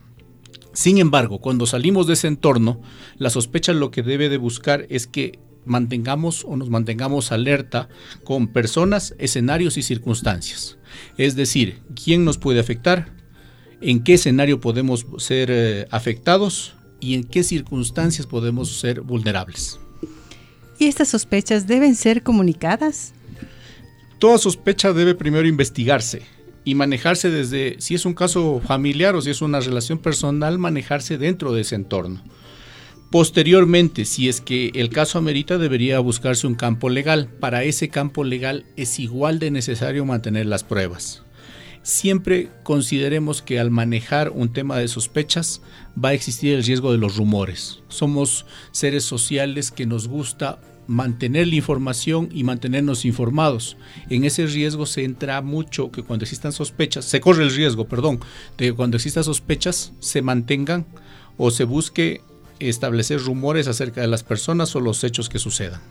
Sin 0.72 0.98
embargo, 0.98 1.40
cuando 1.40 1.66
salimos 1.66 2.06
de 2.06 2.14
ese 2.14 2.28
entorno, 2.28 2.80
la 3.18 3.30
sospecha 3.30 3.72
lo 3.72 3.90
que 3.90 4.02
debe 4.02 4.28
de 4.28 4.38
buscar 4.38 4.86
es 4.90 5.06
que 5.06 5.38
mantengamos 5.64 6.44
o 6.44 6.56
nos 6.56 6.70
mantengamos 6.70 7.32
alerta 7.32 7.88
con 8.22 8.48
personas, 8.48 9.14
escenarios 9.18 9.76
y 9.76 9.82
circunstancias. 9.82 10.78
Es 11.16 11.36
decir, 11.36 11.80
quién 11.94 12.24
nos 12.24 12.38
puede 12.38 12.60
afectar, 12.60 13.12
en 13.84 14.02
qué 14.02 14.14
escenario 14.14 14.60
podemos 14.60 15.06
ser 15.18 15.50
eh, 15.50 15.86
afectados 15.90 16.74
y 17.00 17.14
en 17.14 17.24
qué 17.24 17.42
circunstancias 17.42 18.26
podemos 18.26 18.80
ser 18.80 19.02
vulnerables. 19.02 19.78
¿Y 20.78 20.86
estas 20.86 21.08
sospechas 21.08 21.66
deben 21.66 21.94
ser 21.94 22.22
comunicadas? 22.22 23.12
Toda 24.18 24.38
sospecha 24.38 24.94
debe 24.94 25.14
primero 25.14 25.46
investigarse 25.46 26.22
y 26.64 26.74
manejarse 26.74 27.30
desde, 27.30 27.76
si 27.78 27.94
es 27.94 28.06
un 28.06 28.14
caso 28.14 28.62
familiar 28.66 29.14
o 29.16 29.20
si 29.20 29.30
es 29.30 29.42
una 29.42 29.60
relación 29.60 29.98
personal, 29.98 30.58
manejarse 30.58 31.18
dentro 31.18 31.52
de 31.52 31.60
ese 31.60 31.74
entorno. 31.74 32.24
Posteriormente, 33.10 34.06
si 34.06 34.30
es 34.30 34.40
que 34.40 34.72
el 34.74 34.88
caso 34.88 35.18
amerita, 35.18 35.58
debería 35.58 36.00
buscarse 36.00 36.46
un 36.46 36.54
campo 36.54 36.88
legal. 36.88 37.28
Para 37.38 37.64
ese 37.64 37.90
campo 37.90 38.24
legal 38.24 38.64
es 38.76 38.98
igual 38.98 39.38
de 39.38 39.50
necesario 39.50 40.06
mantener 40.06 40.46
las 40.46 40.64
pruebas. 40.64 41.22
Siempre 41.84 42.48
consideremos 42.62 43.42
que 43.42 43.60
al 43.60 43.70
manejar 43.70 44.30
un 44.30 44.50
tema 44.50 44.78
de 44.78 44.88
sospechas 44.88 45.60
va 46.02 46.08
a 46.08 46.12
existir 46.14 46.54
el 46.54 46.64
riesgo 46.64 46.90
de 46.90 46.96
los 46.96 47.18
rumores. 47.18 47.80
Somos 47.88 48.46
seres 48.72 49.04
sociales 49.04 49.70
que 49.70 49.84
nos 49.84 50.08
gusta 50.08 50.58
mantener 50.86 51.46
la 51.46 51.56
información 51.56 52.30
y 52.32 52.42
mantenernos 52.42 53.04
informados. 53.04 53.76
En 54.08 54.24
ese 54.24 54.46
riesgo 54.46 54.86
se 54.86 55.04
entra 55.04 55.42
mucho 55.42 55.92
que 55.92 56.02
cuando 56.02 56.24
existan 56.24 56.52
sospechas, 56.52 57.04
se 57.04 57.20
corre 57.20 57.42
el 57.42 57.54
riesgo, 57.54 57.86
perdón, 57.86 58.18
de 58.56 58.68
que 58.68 58.72
cuando 58.72 58.96
existan 58.96 59.24
sospechas 59.24 59.92
se 60.00 60.22
mantengan 60.22 60.86
o 61.36 61.50
se 61.50 61.64
busque 61.64 62.22
establecer 62.60 63.20
rumores 63.20 63.68
acerca 63.68 64.00
de 64.00 64.08
las 64.08 64.22
personas 64.22 64.74
o 64.74 64.80
los 64.80 65.04
hechos 65.04 65.28
que 65.28 65.38
sucedan. 65.38 65.82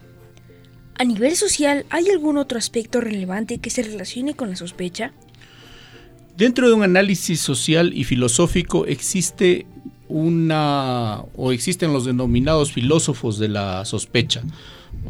A 0.95 1.03
nivel 1.03 1.35
social, 1.35 1.85
¿hay 1.91 2.09
algún 2.09 2.39
otro 2.39 2.57
aspecto 2.57 2.99
relevante 2.99 3.59
que 3.59 3.69
se 3.69 3.83
relacione 3.83 4.33
con 4.33 4.49
la 4.49 4.55
sospecha? 4.55 5.13
Dentro 6.37 6.67
de 6.67 6.73
un 6.73 6.81
análisis 6.81 7.39
social 7.39 7.93
y 7.93 8.05
filosófico 8.05 8.87
existe 8.87 9.67
una 10.07 11.21
o 11.35 11.51
existen 11.51 11.93
los 11.93 12.05
denominados 12.05 12.71
filósofos 12.71 13.37
de 13.37 13.49
la 13.49 13.85
sospecha. 13.85 14.41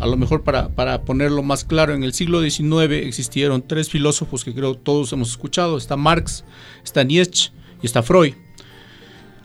A 0.01 0.07
lo 0.07 0.17
mejor 0.17 0.43
para, 0.43 0.67
para, 0.69 1.03
ponerlo 1.03 1.41
más 1.41 1.63
claro, 1.63 1.93
en 1.93 2.03
el 2.03 2.13
siglo 2.13 2.41
XIX 2.41 2.91
existieron 3.05 3.61
tres 3.65 3.89
filósofos 3.89 4.43
que 4.43 4.53
creo 4.53 4.75
todos 4.75 5.13
hemos 5.13 5.29
escuchado. 5.29 5.77
Está 5.77 5.95
Marx, 5.95 6.43
está 6.83 7.03
Nietzsche 7.03 7.51
y 7.81 7.85
está 7.85 8.03
Freud. 8.03 8.33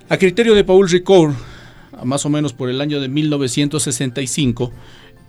A 0.08 0.16
criterio 0.16 0.54
de 0.54 0.64
Paul 0.64 0.88
Ricoeur, 0.88 1.32
más 2.02 2.26
o 2.26 2.28
menos 2.28 2.52
por 2.52 2.70
el 2.70 2.80
año 2.80 3.00
de 3.00 3.08
1965, 3.08 4.72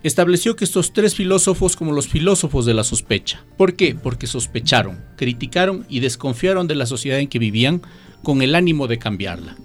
estableció 0.03 0.55
que 0.55 0.65
estos 0.65 0.93
tres 0.93 1.15
filósofos 1.15 1.75
como 1.75 1.91
los 1.91 2.07
filósofos 2.07 2.65
de 2.65 2.73
la 2.73 2.83
sospecha. 2.83 3.43
¿Por 3.57 3.75
qué? 3.75 3.95
Porque 3.95 4.27
sospecharon, 4.27 5.03
criticaron 5.17 5.85
y 5.89 5.99
desconfiaron 5.99 6.67
de 6.67 6.75
la 6.75 6.85
sociedad 6.85 7.19
en 7.19 7.27
que 7.27 7.39
vivían 7.39 7.81
con 8.23 8.41
el 8.41 8.55
ánimo 8.55 8.87
de 8.87 8.99
cambiarla. 8.99 9.57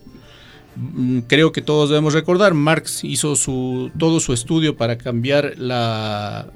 Mm, 0.77 1.21
creo 1.21 1.53
que 1.53 1.63
todos 1.63 1.89
debemos 1.89 2.15
recordar, 2.15 2.55
Marx 2.55 3.05
hizo 3.05 3.37
su, 3.37 3.91
todo 3.99 4.21
su 4.21 4.33
estudio 4.33 4.77
para 4.77 4.99
cambiar, 4.99 5.55
la, 5.57 6.49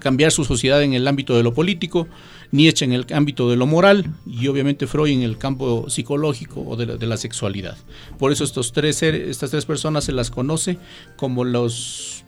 cambiar 0.00 0.32
su 0.32 0.44
sociedad 0.44 0.82
en 0.82 0.94
el 0.94 1.06
ámbito 1.06 1.36
de 1.36 1.42
lo 1.42 1.54
político, 1.54 2.08
Nietzsche 2.50 2.84
en 2.84 2.92
el 2.92 3.06
ámbito 3.12 3.48
de 3.50 3.56
lo 3.56 3.66
moral 3.66 4.06
y 4.26 4.46
obviamente 4.48 4.86
Freud 4.86 5.10
en 5.10 5.22
el 5.22 5.38
campo 5.38 5.88
psicológico 5.88 6.62
o 6.62 6.76
de 6.76 7.06
la, 7.06 7.16
sexualidad. 7.16 7.76
Por 8.18 8.32
eso 8.32 8.44
estos 8.44 8.72
tres, 8.72 9.02
estas 9.02 9.50
tres 9.50 9.64
personas 9.64 10.04
se 10.04 10.12
las 10.12 10.30
conoce 10.30 10.78
como 11.16 11.44
los 11.44 12.23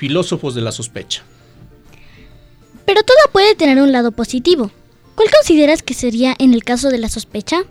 filósofos 0.00 0.54
de 0.54 0.62
la 0.62 0.72
sospecha. 0.72 1.22
Pero 2.86 3.02
todo 3.02 3.18
puede 3.32 3.54
tener 3.54 3.82
un 3.82 3.92
lado 3.92 4.12
positivo. 4.12 4.70
¿Cuál 5.14 5.28
consideras 5.30 5.82
que 5.82 5.92
sería 5.92 6.34
en 6.38 6.54
el 6.54 6.64
caso 6.64 6.88
de 6.88 6.96
la 6.96 7.10
sospecha? 7.10 7.64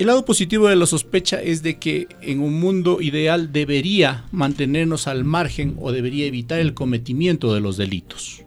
El 0.00 0.08
lado 0.08 0.24
positivo 0.24 0.66
de 0.66 0.74
la 0.74 0.86
sospecha 0.86 1.40
es 1.40 1.62
de 1.62 1.78
que 1.78 2.08
en 2.22 2.40
un 2.40 2.58
mundo 2.58 3.00
ideal 3.00 3.52
debería 3.52 4.24
mantenernos 4.32 5.06
al 5.06 5.22
margen 5.22 5.76
o 5.80 5.92
debería 5.92 6.26
evitar 6.26 6.58
el 6.58 6.74
cometimiento 6.74 7.54
de 7.54 7.60
los 7.60 7.76
delitos. 7.76 8.42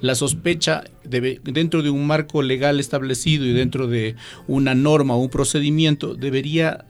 La 0.00 0.14
sospecha 0.14 0.84
debe, 1.02 1.40
dentro 1.42 1.82
de 1.82 1.90
un 1.90 2.06
marco 2.06 2.40
legal 2.40 2.78
establecido 2.78 3.44
y 3.46 3.52
dentro 3.52 3.88
de 3.88 4.14
una 4.46 4.76
norma 4.76 5.16
o 5.16 5.18
un 5.18 5.28
procedimiento 5.28 6.14
debería 6.14 6.84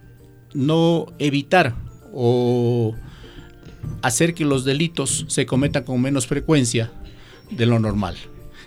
no 0.53 1.07
evitar 1.19 1.75
o 2.13 2.95
hacer 4.03 4.35
que 4.35 4.45
los 4.45 4.65
delitos 4.65 5.25
se 5.29 5.47
cometan 5.47 5.85
con 5.85 6.01
menos 6.01 6.27
frecuencia 6.27 6.93
de 7.51 7.67
lo 7.67 7.79
normal. 7.79 8.17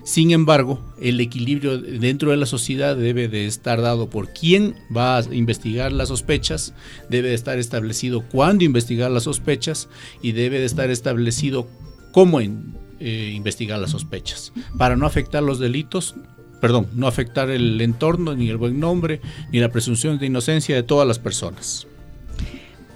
Sin 0.05 0.29
embargo, 0.29 0.79
el 1.01 1.19
equilibrio 1.19 1.79
dentro 1.79 2.29
de 2.29 2.37
la 2.37 2.45
sociedad 2.45 2.95
debe 2.95 3.27
de 3.27 3.47
estar 3.47 3.81
dado 3.81 4.07
por 4.07 4.33
quién 4.33 4.75
va 4.95 5.17
a 5.17 5.23
investigar 5.33 5.91
las 5.91 6.09
sospechas, 6.09 6.75
debe 7.09 7.29
de 7.29 7.33
estar 7.33 7.57
establecido 7.57 8.21
cuándo 8.21 8.63
investigar 8.63 9.09
las 9.09 9.23
sospechas 9.23 9.89
y 10.21 10.33
debe 10.33 10.59
de 10.59 10.65
estar 10.65 10.91
establecido 10.91 11.67
cómo 12.11 12.39
eh, 12.39 13.31
investigar 13.33 13.79
las 13.79 13.91
sospechas, 13.91 14.53
para 14.77 14.95
no 14.95 15.07
afectar 15.07 15.41
los 15.41 15.57
delitos, 15.57 16.13
perdón, 16.61 16.87
no 16.93 17.07
afectar 17.07 17.49
el 17.49 17.81
entorno, 17.81 18.35
ni 18.35 18.49
el 18.49 18.57
buen 18.57 18.79
nombre, 18.79 19.21
ni 19.51 19.59
la 19.59 19.71
presunción 19.71 20.19
de 20.19 20.27
inocencia 20.27 20.75
de 20.75 20.83
todas 20.83 21.07
las 21.07 21.17
personas. 21.17 21.87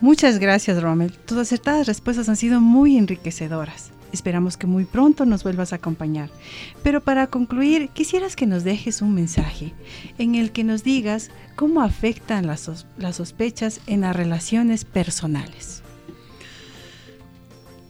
Muchas 0.02 0.40
gracias, 0.40 0.82
Rommel. 0.82 1.12
Tus 1.12 1.38
acertadas 1.38 1.86
respuestas 1.88 2.30
han 2.30 2.38
sido 2.38 2.62
muy 2.62 2.98
enriquecedoras. 2.98 3.92
Esperamos 4.14 4.58
que 4.58 4.66
muy 4.66 4.86
pronto 4.86 5.26
nos 5.26 5.44
vuelvas 5.44 5.74
a 5.74 5.76
acompañar. 5.76 6.30
Pero 6.84 7.02
para 7.02 7.28
concluir, 7.28 7.90
quisieras 7.90 8.36
que 8.36 8.48
nos 8.48 8.64
dejes 8.64 9.02
un 9.02 9.14
mensaje 9.14 9.74
en 10.18 10.36
el 10.36 10.52
que 10.52 10.64
nos 10.64 10.84
digas 10.84 11.30
cómo 11.56 11.82
afectan 11.82 12.48
las, 12.48 12.86
las 12.98 13.18
sospechas 13.18 13.82
en 13.88 14.02
las 14.02 14.16
relaciones 14.16 14.86
personales. 14.86 15.84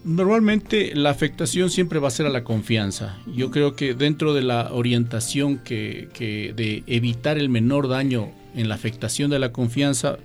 Normalmente 0.04 0.96
la 0.96 1.12
afectación 1.12 1.70
siempre 1.70 2.00
va 2.00 2.08
a 2.08 2.12
ser 2.12 2.26
a 2.26 2.30
la 2.30 2.44
confianza. 2.44 3.18
Yo 3.28 3.52
creo 3.52 3.76
que 3.76 3.94
dentro 3.94 4.34
de 4.34 4.42
la 4.42 4.74
orientación 4.74 5.60
que 5.60 6.10
de 6.56 6.84
evitar 6.88 7.38
el 7.38 7.50
menor 7.50 7.88
daño 7.88 8.32
en 8.56 8.68
la 8.68 8.76
afectación 8.76 9.30
de 9.30 9.40
la 9.40 9.52
confianza, 9.52 10.18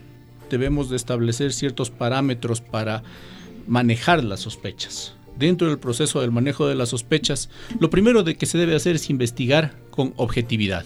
debemos 0.51 0.91
de 0.91 0.97
establecer 0.97 1.53
ciertos 1.53 1.91
parámetros 1.91 2.61
para 2.61 3.03
manejar 3.67 4.25
las 4.25 4.41
sospechas 4.41 5.15
dentro 5.37 5.69
del 5.69 5.79
proceso 5.79 6.21
del 6.21 6.31
manejo 6.31 6.67
de 6.67 6.75
las 6.75 6.91
sospechas, 6.91 7.51
lo 7.81 7.91
primero 7.91 8.23
de 8.23 8.37
que 8.37 8.47
se 8.47 8.59
debe 8.59 8.77
hacer 8.77 8.97
es 8.97 9.11
investigar 9.11 9.75
con 9.91 10.15
objetividad. 10.17 10.85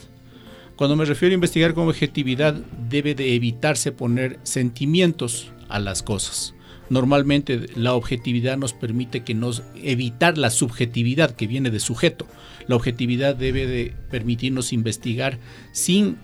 Cuando 0.76 0.96
me 0.96 1.04
refiero 1.04 1.32
a 1.32 1.34
investigar 1.34 1.74
con 1.74 1.88
objetividad, 1.88 2.54
debe 2.54 3.14
de 3.14 3.34
evitarse 3.34 3.92
poner 3.92 4.38
sentimientos 4.44 5.52
a 5.68 5.80
las 5.80 6.02
cosas. 6.02 6.54
Normalmente 6.88 7.66
la 7.74 7.94
objetividad 7.94 8.56
nos 8.56 8.72
permite 8.72 9.22
que 9.22 9.34
nos 9.34 9.62
evitar 9.82 10.38
la 10.38 10.50
subjetividad 10.50 11.32
que 11.32 11.46
viene 11.46 11.70
de 11.70 11.80
sujeto. 11.80 12.26
La 12.66 12.76
objetividad 12.76 13.36
debe 13.36 13.66
de 13.66 13.92
permitirnos 14.10 14.72
investigar 14.72 15.38
sin 15.72 16.16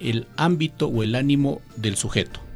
el 0.00 0.26
ámbito 0.36 0.86
o 0.86 1.02
el 1.02 1.14
ánimo 1.14 1.60
del 1.76 1.96
sujeto. 1.96 2.47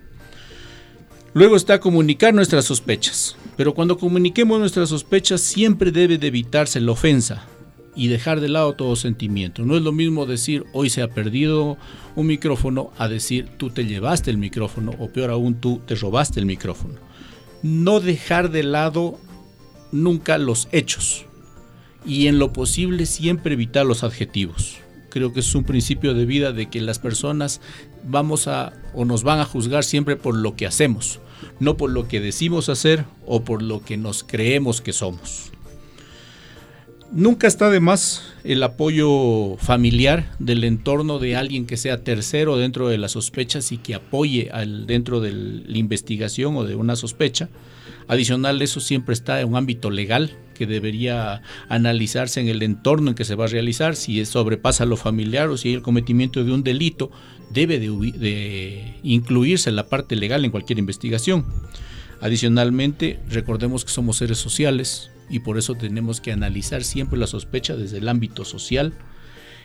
Luego 1.34 1.56
está 1.56 1.80
comunicar 1.80 2.34
nuestras 2.34 2.66
sospechas. 2.66 3.36
Pero 3.56 3.74
cuando 3.74 3.96
comuniquemos 3.96 4.58
nuestras 4.58 4.90
sospechas 4.90 5.40
siempre 5.40 5.90
debe 5.90 6.18
de 6.18 6.26
evitarse 6.26 6.80
la 6.80 6.92
ofensa 6.92 7.46
y 7.94 8.08
dejar 8.08 8.40
de 8.40 8.48
lado 8.48 8.74
todo 8.74 8.96
sentimiento. 8.96 9.64
No 9.64 9.76
es 9.76 9.82
lo 9.82 9.92
mismo 9.92 10.26
decir 10.26 10.64
hoy 10.72 10.90
se 10.90 11.02
ha 11.02 11.08
perdido 11.08 11.76
un 12.16 12.26
micrófono 12.26 12.90
a 12.98 13.08
decir 13.08 13.48
tú 13.58 13.70
te 13.70 13.84
llevaste 13.84 14.30
el 14.30 14.38
micrófono 14.38 14.92
o 14.98 15.08
peor 15.08 15.30
aún 15.30 15.54
tú 15.54 15.80
te 15.86 15.94
robaste 15.94 16.40
el 16.40 16.46
micrófono. 16.46 16.94
No 17.62 18.00
dejar 18.00 18.50
de 18.50 18.62
lado 18.62 19.18
nunca 19.90 20.38
los 20.38 20.68
hechos 20.72 21.26
y 22.04 22.26
en 22.26 22.38
lo 22.38 22.52
posible 22.52 23.06
siempre 23.06 23.54
evitar 23.54 23.86
los 23.86 24.04
adjetivos. 24.04 24.78
Creo 25.12 25.32
que 25.32 25.40
es 25.40 25.54
un 25.54 25.64
principio 25.64 26.14
de 26.14 26.24
vida 26.24 26.52
de 26.52 26.70
que 26.70 26.80
las 26.80 26.98
personas 26.98 27.60
vamos 28.04 28.48
a 28.48 28.72
o 28.94 29.04
nos 29.04 29.22
van 29.22 29.40
a 29.40 29.44
juzgar 29.44 29.84
siempre 29.84 30.16
por 30.16 30.36
lo 30.36 30.56
que 30.56 30.66
hacemos 30.66 31.20
no 31.60 31.76
por 31.76 31.90
lo 31.90 32.08
que 32.08 32.20
decimos 32.20 32.68
hacer 32.68 33.04
o 33.26 33.44
por 33.44 33.62
lo 33.62 33.84
que 33.84 33.96
nos 33.96 34.24
creemos 34.24 34.80
que 34.80 34.92
somos. 34.92 35.50
Nunca 37.12 37.46
está 37.46 37.68
de 37.68 37.80
más 37.80 38.22
el 38.42 38.62
apoyo 38.62 39.56
familiar 39.58 40.34
del 40.38 40.64
entorno 40.64 41.18
de 41.18 41.36
alguien 41.36 41.66
que 41.66 41.76
sea 41.76 42.02
tercero 42.04 42.56
dentro 42.56 42.88
de 42.88 42.96
las 42.96 43.12
sospechas 43.12 43.70
y 43.70 43.76
que 43.76 43.94
apoye 43.94 44.48
al, 44.50 44.86
dentro 44.86 45.20
de 45.20 45.32
la 45.32 45.76
investigación 45.76 46.56
o 46.56 46.64
de 46.64 46.74
una 46.74 46.96
sospecha. 46.96 47.50
Adicional, 48.08 48.62
eso 48.62 48.80
siempre 48.80 49.12
está 49.12 49.42
en 49.42 49.48
un 49.48 49.56
ámbito 49.56 49.90
legal 49.90 50.38
que 50.62 50.66
debería 50.68 51.42
analizarse 51.68 52.40
en 52.40 52.46
el 52.46 52.62
entorno 52.62 53.08
en 53.10 53.14
que 53.16 53.24
se 53.24 53.34
va 53.34 53.46
a 53.46 53.48
realizar, 53.48 53.96
si 53.96 54.24
sobrepasa 54.24 54.86
lo 54.86 54.96
familiar 54.96 55.48
o 55.48 55.56
si 55.56 55.70
hay 55.70 55.74
el 55.74 55.82
cometimiento 55.82 56.44
de 56.44 56.52
un 56.52 56.62
delito, 56.62 57.10
debe 57.50 57.80
de, 57.80 58.94
incluirse 59.02 59.70
en 59.70 59.74
la 59.74 59.88
parte 59.88 60.14
legal 60.14 60.44
en 60.44 60.52
cualquier 60.52 60.78
investigación. 60.78 61.44
Adicionalmente, 62.20 63.18
recordemos 63.28 63.84
que 63.84 63.90
somos 63.90 64.18
seres 64.18 64.38
sociales 64.38 65.10
y 65.28 65.40
por 65.40 65.58
eso 65.58 65.74
tenemos 65.74 66.20
que 66.20 66.30
analizar 66.30 66.84
siempre 66.84 67.18
la 67.18 67.26
sospecha 67.26 67.74
desde 67.74 67.98
el 67.98 68.08
ámbito 68.08 68.44
social. 68.44 68.92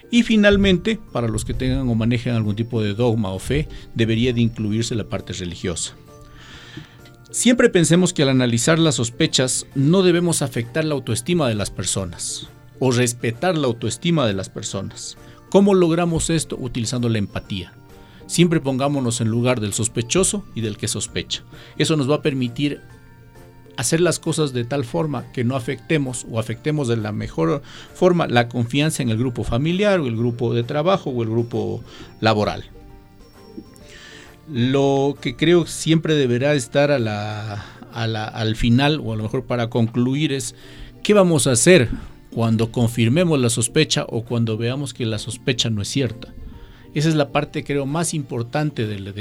Y 0.10 0.24
finalmente, 0.24 0.98
para 1.12 1.28
los 1.28 1.46
que 1.46 1.54
tengan 1.54 1.88
o 1.90 1.94
manejen 1.94 2.34
algún 2.34 2.56
tipo 2.56 2.82
de 2.82 2.96
dogma 2.96 3.30
o 3.30 3.38
fe, 3.38 3.68
debería 3.94 4.34
de 4.34 4.42
incluirse 4.42 4.96
la 4.96 5.10
parte 5.10 5.34
religiosa. 5.34 5.94
Siempre 7.38 7.70
pensemos 7.70 8.14
que 8.14 8.24
al 8.24 8.30
analizar 8.30 8.80
las 8.80 8.96
sospechas 8.96 9.68
no 9.76 10.02
debemos 10.02 10.42
afectar 10.42 10.84
la 10.84 10.96
autoestima 10.96 11.48
de 11.48 11.54
las 11.54 11.70
personas 11.70 12.50
o 12.80 12.90
respetar 12.90 13.56
la 13.56 13.68
autoestima 13.68 14.26
de 14.26 14.34
las 14.34 14.50
personas. 14.50 15.20
¿Cómo 15.52 15.76
logramos 15.76 16.32
esto? 16.32 16.58
Utilizando 16.60 17.10
la 17.10 17.20
empatía. 17.20 17.74
Siempre 18.26 18.60
pongámonos 18.60 19.22
en 19.22 19.28
lugar 19.28 19.62
del 19.62 19.74
sospechoso 19.74 20.46
y 20.56 20.62
del 20.62 20.78
que 20.78 20.88
sospecha. 20.88 21.44
Eso 21.78 21.96
nos 21.96 22.10
va 22.10 22.16
a 22.16 22.22
permitir 22.24 22.82
hacer 23.78 24.02
las 24.02 24.18
cosas 24.18 24.52
de 24.52 24.66
tal 24.66 24.84
forma 24.84 25.32
que 25.32 25.44
no 25.44 25.56
afectemos 25.56 26.26
o 26.32 26.40
afectemos 26.40 26.88
de 26.88 26.98
la 26.98 27.12
mejor 27.12 27.62
forma 27.94 28.26
la 28.26 28.50
confianza 28.50 29.04
en 29.04 29.10
el 29.10 29.18
grupo 29.20 29.44
familiar 29.44 30.00
o 30.00 30.08
el 30.08 30.18
grupo 30.18 30.56
de 30.56 30.64
trabajo 30.64 31.12
o 31.12 31.22
el 31.22 31.30
grupo 31.30 31.84
laboral. 32.20 32.72
Lo 34.50 35.18
que 35.20 35.36
creo 35.36 35.66
siempre 35.66 36.16
deberá 36.16 36.54
estar 36.54 36.92
al 36.92 38.56
final 38.56 39.02
o 39.04 39.14
a 39.14 39.16
lo 39.18 39.24
mejor 39.24 39.46
para 39.46 39.70
concluir 39.70 40.32
es 40.32 40.56
qué 41.04 41.14
vamos 41.14 41.48
a 41.48 41.52
hacer 41.52 41.90
cuando 42.32 42.72
confirmemos 42.72 43.40
la 43.40 43.50
sospecha 43.50 44.06
o 44.08 44.24
cuando 44.24 44.58
veamos 44.58 44.94
que 44.94 45.06
la 45.06 45.20
sospecha 45.20 45.70
no 45.70 45.82
es 45.82 45.90
cierta. 45.90 46.34
Esa 46.94 47.10
es 47.10 47.16
la 47.16 47.32
parte, 47.32 47.64
creo, 47.64 47.86
más 47.86 48.14
importante 48.14 48.88
del, 48.88 49.14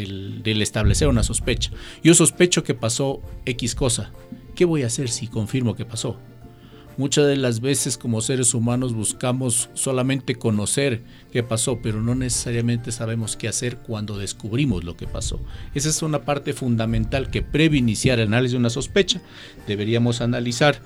del, 0.42 0.62
establecer 0.62 1.08
una 1.08 1.22
sospecha. 1.22 1.72
Yo 2.02 2.14
sospecho 2.14 2.62
que 2.62 2.74
pasó 2.74 3.20
X 3.44 3.74
cosa. 3.74 4.12
¿Qué 4.54 4.64
voy 4.64 4.82
a 4.82 4.86
hacer 4.86 5.08
si 5.08 5.26
confirmo 5.26 5.74
que 5.74 5.84
pasó? 5.84 6.18
Muchas 6.96 7.26
de 7.26 7.36
las 7.36 7.60
veces 7.60 7.98
como 7.98 8.22
seres 8.22 8.54
humanos 8.54 8.94
buscamos 8.94 9.68
solamente 9.74 10.36
conocer 10.36 11.02
qué 11.30 11.42
pasó, 11.42 11.80
pero 11.82 12.00
no 12.00 12.14
necesariamente 12.14 12.90
sabemos 12.90 13.36
qué 13.36 13.48
hacer 13.48 13.76
cuando 13.78 14.16
descubrimos 14.16 14.84
lo 14.84 14.96
que 14.96 15.06
pasó. 15.06 15.40
Esa 15.74 15.90
es 15.90 16.00
una 16.02 16.22
parte 16.22 16.54
fundamental 16.54 17.30
que 17.30 17.42
previo 17.42 17.78
iniciar 17.78 18.18
el 18.18 18.28
análisis 18.28 18.52
de 18.52 18.58
una 18.58 18.70
sospecha, 18.70 19.20
deberíamos 19.66 20.22
analizar 20.22 20.80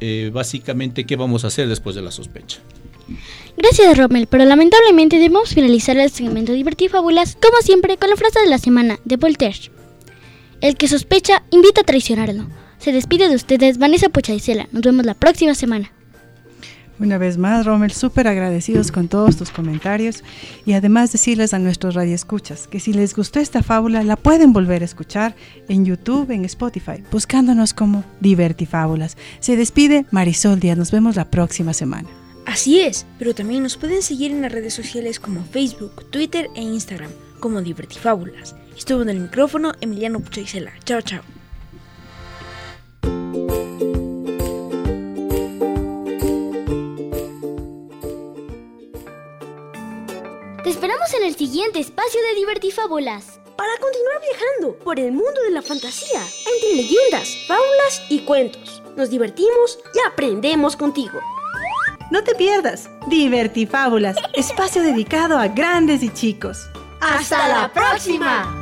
eh, 0.00 0.30
básicamente 0.32 1.04
qué 1.04 1.16
vamos 1.16 1.44
a 1.44 1.46
hacer 1.46 1.68
después 1.68 1.96
de 1.96 2.02
la 2.02 2.10
sospecha. 2.10 2.58
Gracias, 3.56 3.96
Rommel, 3.96 4.26
pero 4.26 4.44
lamentablemente 4.44 5.16
debemos 5.16 5.54
finalizar 5.54 5.96
el 5.96 6.10
segmento 6.10 6.52
Divertir 6.52 6.90
Fábulas, 6.90 7.36
como 7.40 7.58
siempre, 7.62 7.96
con 7.96 8.10
la 8.10 8.16
frase 8.16 8.40
de 8.40 8.48
la 8.48 8.58
semana 8.58 8.98
de 9.04 9.16
Voltaire. 9.16 9.70
El 10.60 10.76
que 10.76 10.88
sospecha 10.88 11.42
invita 11.50 11.80
a 11.80 11.84
traicionarlo. 11.84 12.46
Se 12.82 12.90
despide 12.90 13.28
de 13.28 13.36
ustedes 13.36 13.78
Vanessa 13.78 14.08
Pochaicela. 14.08 14.66
Nos 14.72 14.82
vemos 14.82 15.06
la 15.06 15.14
próxima 15.14 15.54
semana. 15.54 15.92
Una 16.98 17.16
vez 17.16 17.38
más, 17.38 17.64
Rommel, 17.64 17.92
súper 17.92 18.26
agradecidos 18.26 18.90
con 18.90 19.06
todos 19.06 19.36
tus 19.36 19.50
comentarios 19.50 20.24
y 20.66 20.72
además 20.72 21.12
decirles 21.12 21.54
a 21.54 21.60
nuestros 21.60 21.94
radioescuchas 21.94 22.66
que 22.66 22.80
si 22.80 22.92
les 22.92 23.14
gustó 23.14 23.38
esta 23.38 23.62
fábula 23.62 24.02
la 24.02 24.16
pueden 24.16 24.52
volver 24.52 24.82
a 24.82 24.84
escuchar 24.84 25.36
en 25.68 25.84
YouTube, 25.84 26.32
en 26.32 26.44
Spotify, 26.44 27.04
buscándonos 27.12 27.72
como 27.72 28.02
Divertifábulas. 28.18 29.16
Se 29.38 29.54
despide 29.54 30.04
Marisol 30.10 30.58
Díaz, 30.58 30.76
nos 30.76 30.90
vemos 30.90 31.14
la 31.14 31.30
próxima 31.30 31.74
semana. 31.74 32.08
Así 32.46 32.80
es, 32.80 33.06
pero 33.16 33.32
también 33.32 33.62
nos 33.62 33.76
pueden 33.76 34.02
seguir 34.02 34.32
en 34.32 34.42
las 34.42 34.50
redes 34.50 34.74
sociales 34.74 35.20
como 35.20 35.44
Facebook, 35.44 36.10
Twitter 36.10 36.48
e 36.56 36.62
Instagram 36.62 37.12
como 37.38 37.62
Divertifábulas. 37.62 38.56
Estuvo 38.76 39.02
en 39.02 39.10
el 39.10 39.20
micrófono 39.20 39.72
Emiliano 39.80 40.18
Puchaicela. 40.18 40.72
Chao, 40.84 41.00
chao. 41.00 41.22
Esperamos 50.72 51.12
en 51.12 51.24
el 51.24 51.36
siguiente 51.36 51.80
espacio 51.80 52.18
de 52.22 52.34
Divertifábulas. 52.34 53.38
Para 53.58 53.76
continuar 53.78 54.20
viajando 54.22 54.78
por 54.82 54.98
el 54.98 55.12
mundo 55.12 55.42
de 55.42 55.50
la 55.50 55.60
fantasía, 55.60 56.22
entre 56.54 56.74
leyendas, 56.74 57.36
fábulas 57.46 58.02
y 58.08 58.20
cuentos. 58.20 58.82
Nos 58.96 59.10
divertimos 59.10 59.78
y 59.94 59.98
aprendemos 60.08 60.74
contigo. 60.76 61.20
No 62.10 62.24
te 62.24 62.34
pierdas 62.34 62.88
Divertifábulas, 63.06 64.16
espacio 64.32 64.82
dedicado 64.82 65.36
a 65.36 65.48
grandes 65.48 66.02
y 66.02 66.08
chicos. 66.08 66.58
¡Hasta 67.00 67.48
la 67.48 67.70
próxima! 67.70 68.61